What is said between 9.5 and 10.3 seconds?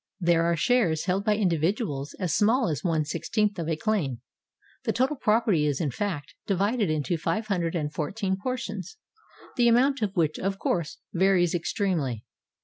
the amount of